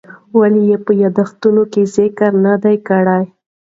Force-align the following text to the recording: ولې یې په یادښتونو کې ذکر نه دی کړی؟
ولې 0.39 0.61
یې 0.69 0.77
په 0.85 0.91
یادښتونو 1.01 1.63
کې 1.71 1.81
ذکر 1.95 2.31
نه 2.45 2.53
دی 2.63 2.75
کړی؟ 2.87 3.23